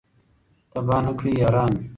[0.71, 1.79] تباه نه کړی یارانو